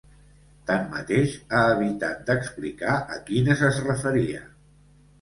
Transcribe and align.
Tanmateix, 0.71 1.35
ha 1.51 1.61
evitat 1.75 2.25
d’explicar 2.31 2.97
a 3.19 3.23
quines 3.31 3.65
es 3.73 3.81
referia. 3.93 4.47